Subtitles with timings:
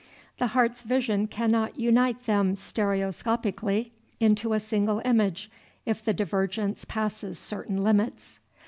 [0.39, 5.47] The heart's vision cannot unite them stereoscopically into a single image,
[5.85, 8.39] if the divergence passes certain limits.